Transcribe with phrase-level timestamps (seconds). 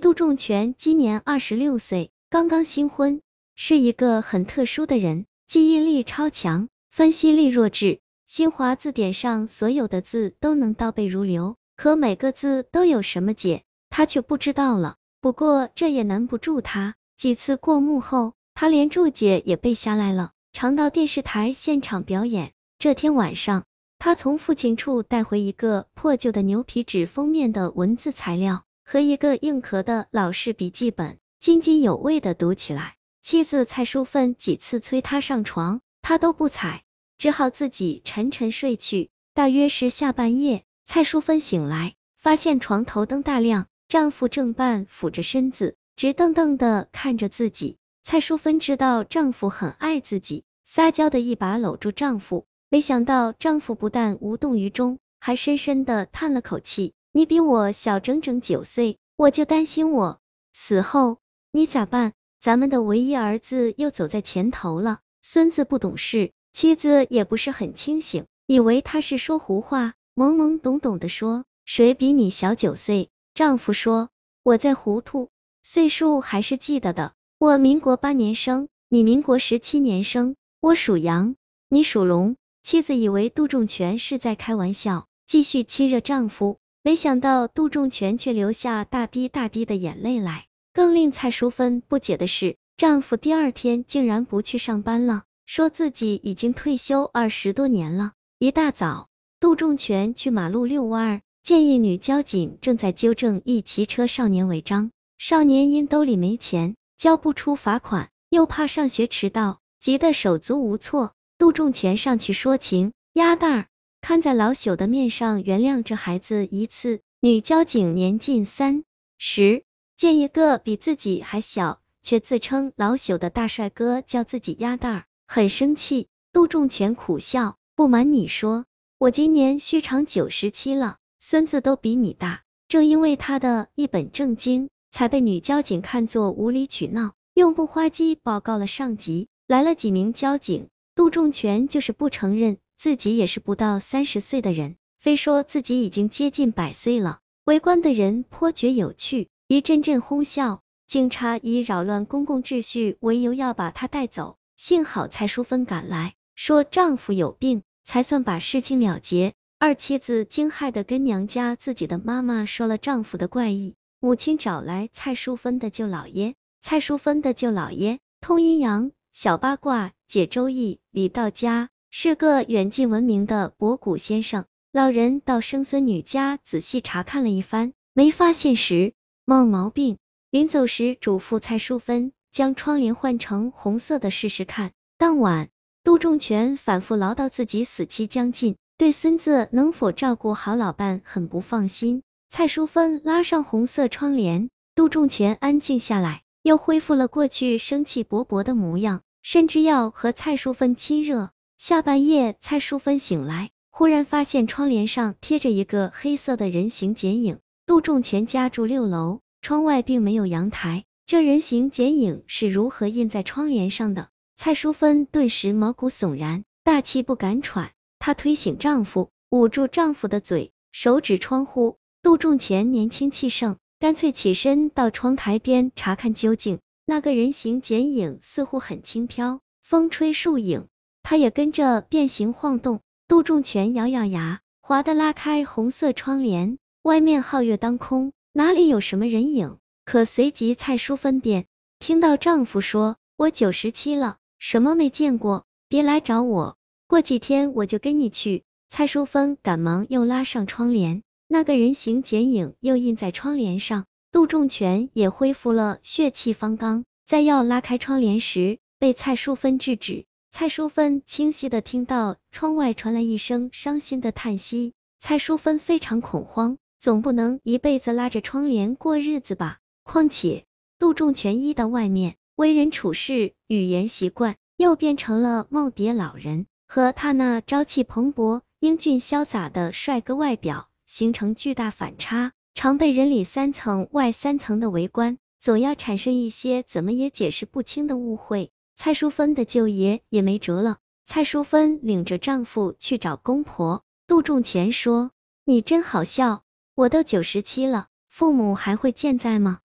[0.00, 3.20] 杜仲全今年二十六岁，刚刚新婚，
[3.54, 8.00] 是一个很特殊的人，记忆力超强，分析力弱智。
[8.26, 14.96] 新华字典上所有的字都能倒背如流，可每个字都有什么解，他却不知道了。
[15.20, 22.52] 不过这也难不住他，几次过目后，他连注解也背下来了，常到电视台现场表演。
[22.78, 23.64] 这天晚上，
[23.98, 32.96] 他从父亲处带回一个破旧的牛皮纸封面的文字材料和一个硬壳的老式笔记本，津津有味的读起来。
[33.22, 36.82] 妻子蔡淑芬几次催他上床，他都不睬。
[37.16, 39.10] 只好自己沉沉睡去。
[39.32, 47.76] 大约是下半夜，蔡淑芬醒来，发现床头灯大亮，丈夫正半俯着身子，直瞪瞪的看着自己。
[48.02, 60.20] 蔡淑芬知道丈夫很爱自己，撒娇的一把搂住丈夫，没想到丈夫不但无动于衷，还深深的叹了口气：“你比我小整整九岁，我就担心我
[60.52, 61.18] 死后
[61.50, 62.12] 你咋办？
[62.40, 74.08] 咱们的唯一儿子又走在前头了，孙子不懂事。”妻子也不是很清醒，以为他是说胡话，懵懵懂懂的说：“谁比你小九岁？”丈夫说
[74.42, 75.28] ：“我在糊涂，
[75.62, 77.12] 岁数还是记得的。
[77.38, 81.36] 我民国八年生，你民国十七年生，我属羊，
[81.68, 82.34] 你属龙。”
[82.64, 90.46] 妻子以为杜仲全是在开玩笑，继续亲热丈夫，没想到杜仲全却流下大滴大滴的眼泪来。
[90.72, 95.24] 更令蔡淑芬不解的是，丈夫第二天竟然不去上班了。
[95.44, 98.12] 说自己已经退休二十多年了。
[98.38, 99.08] 一大早，
[99.40, 104.90] 杜仲全去马路遛弯，见一女交警正在纠正一骑车少年违章。
[105.18, 111.12] 少年因兜里没钱，交不出罚款，又怕上学迟到，急得手足无措。
[111.36, 113.66] 杜仲全上去说情，鸭蛋儿
[114.00, 117.00] 看在老朽的面上原谅这孩子一次。
[117.22, 118.82] 女交警年近三
[119.18, 119.62] 十，
[119.96, 125.04] 见一个比自己还小却自称老朽的大帅哥叫自己鸭蛋儿。
[125.26, 128.64] 很生气，杜仲全苦笑，不瞒你说，
[128.96, 132.42] 我今年虚长九十七了，孙子都比你大。
[132.68, 139.28] 正因为他的一本正经，才被女交警看作无理取闹，用不花机报告了上级。
[139.46, 147.18] 来了几名交警，杜仲全就是不承认自己也是不到三十岁的人，非说自己已经接近百岁了。
[147.44, 150.62] 围观的人颇觉有趣，一阵阵哄笑。
[150.86, 154.38] 警察以扰乱公共秩序为由要把他带走。
[154.56, 159.34] 幸好蔡淑芬赶来，说丈夫有病，才算把事情了结。
[159.58, 174.44] 二妻子惊骇的跟娘家自己的妈妈说了丈夫的怪异，母亲找来蔡淑芬的舅姥爷，蔡淑芬的舅姥爷通阴阳、小八卦、解周易、李道家，是个远近闻名的博古先生。
[174.70, 178.92] 老人到生孙女家仔细查看了一番，没发现什
[179.24, 179.98] 么毛病，
[180.30, 182.12] 临走时嘱咐蔡淑芬。
[182.30, 184.70] 将窗帘换成红色的试试看。
[184.98, 185.48] 当晚，
[185.82, 192.04] 杜仲全反复唠叨自己死期将近，对孙子能否照顾好老伴很不放心。
[192.28, 201.30] 蔡淑芬拉上红色窗帘，杜仲全安静下来，又恢复了过去生气勃勃的模样，甚至要和蔡淑芬亲热。
[201.62, 207.38] 下半夜，蔡淑芬醒来，忽然发现窗帘上贴着一个黑色的人形剪影。
[207.66, 210.84] 杜仲全家住六楼，窗外并没有阳台。
[211.04, 214.08] 这人形剪影是如何印在窗帘上的？
[214.38, 217.72] 蔡淑芬顿时毛骨悚然，大气不敢喘。
[217.98, 221.76] 她推醒丈夫，捂住丈夫的嘴，手指窗户。
[222.02, 226.58] 杜仲前年轻气盛，干脆起身到窗台边查看究竟。
[226.86, 230.66] 那个人形剪影似乎很轻飘，风吹树影，
[231.02, 232.80] 他也跟着变形晃动。
[233.08, 239.58] 杜仲全咬咬牙，滑的拉开红色窗帘，外面皓月当空，哪里有什么人影？
[239.84, 241.46] 可随即蔡淑芬便
[241.80, 246.56] 听到丈夫说：“我九十七了，什么没见过，别来找我，
[246.86, 253.86] 过几天我就跟你去。”蔡淑芬赶忙又拉上窗帘，那个人形剪影又印在窗帘上。
[254.12, 260.04] 杜仲全也恢复了血气方刚，在要拉开窗帘时，被蔡淑芬制止。
[260.32, 264.72] 蔡淑芬清晰的听到窗外传来一声伤心的叹息。
[264.98, 269.58] 蔡淑芬非常恐慌，总不能一辈子拉着窗帘过日子吧？
[269.82, 270.44] 况且，
[270.78, 288.50] 杜仲全一到外面，为人处事、语言习惯又变成了耄耋老人，和他那朝气蓬勃、英俊潇洒的帅哥外表形成巨大反差，常被人里三层外三层的围观，总要产生一些怎么也解释不清的误会。
[288.82, 293.84] 蔡淑芬的舅爷也没辙了，蔡淑芬领着丈夫去找公婆。
[294.06, 295.10] 杜仲乾说
[295.44, 296.44] ：“你真好笑，
[296.74, 299.58] 我都九十七了，父母还会健在吗？”